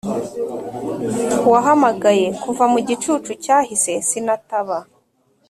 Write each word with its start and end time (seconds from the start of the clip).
wahamagaye 1.51 2.27
kuva 2.43 2.63
mu 2.73 2.79
gicucu 2.87 3.31
cyahise 3.43 3.91
sinataba 4.07 4.77